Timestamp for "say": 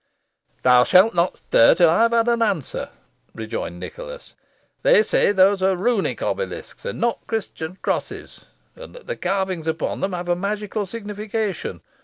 5.03-5.31